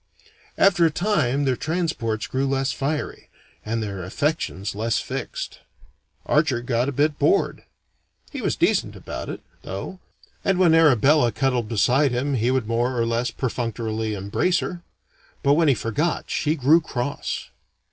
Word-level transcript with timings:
After 0.57 0.83
a 0.83 0.89
time 0.89 1.43
their 1.45 1.55
transports 1.55 2.25
grew 2.25 2.47
less 2.47 2.71
fiery, 2.71 3.29
and 3.63 3.83
their 3.83 4.01
affections 4.03 4.73
less 4.73 4.97
fixed. 4.97 5.59
Archer 6.25 6.59
got 6.63 6.89
a 6.89 6.91
bit 6.91 7.19
bored. 7.19 7.61
He 8.31 8.41
was 8.41 8.55
decent 8.55 8.95
about 8.95 9.29
it, 9.29 9.41
though, 9.61 9.99
and 10.43 10.57
when 10.57 10.73
Arabella 10.73 11.31
cuddled 11.31 11.69
beside 11.69 12.11
him 12.11 12.33
he 12.33 12.49
would 12.49 12.65
more 12.65 12.99
or 12.99 13.05
less 13.05 13.29
perfunctorily 13.29 14.15
embrace 14.15 14.57
her. 14.57 14.81
But 15.43 15.53
when 15.53 15.67
he 15.67 15.75
forgot, 15.75 16.31
she 16.31 16.55
grew 16.55 16.81
cross. 16.81 17.51